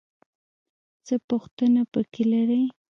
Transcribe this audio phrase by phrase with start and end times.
[1.05, 2.61] څه پوښتنه پکې لرې؟